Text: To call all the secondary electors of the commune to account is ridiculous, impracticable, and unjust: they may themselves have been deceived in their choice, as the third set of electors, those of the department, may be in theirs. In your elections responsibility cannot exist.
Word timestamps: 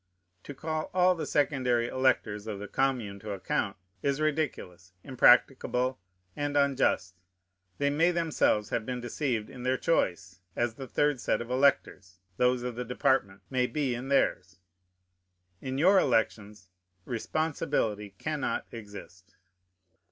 To 0.45 0.55
call 0.55 0.89
all 0.95 1.13
the 1.13 1.27
secondary 1.27 1.87
electors 1.87 2.47
of 2.47 2.57
the 2.57 2.67
commune 2.67 3.19
to 3.19 3.33
account 3.33 3.77
is 4.01 4.19
ridiculous, 4.19 4.93
impracticable, 5.03 5.99
and 6.35 6.57
unjust: 6.57 7.21
they 7.77 7.91
may 7.91 8.09
themselves 8.09 8.71
have 8.71 8.83
been 8.83 8.99
deceived 8.99 9.47
in 9.47 9.61
their 9.61 9.77
choice, 9.77 10.39
as 10.55 10.73
the 10.73 10.87
third 10.87 11.19
set 11.21 11.39
of 11.39 11.51
electors, 11.51 12.17
those 12.37 12.63
of 12.63 12.73
the 12.73 12.83
department, 12.83 13.41
may 13.51 13.67
be 13.67 13.93
in 13.93 14.07
theirs. 14.07 14.57
In 15.61 15.77
your 15.77 15.99
elections 15.99 16.69
responsibility 17.05 18.15
cannot 18.17 18.65
exist. 18.71 19.35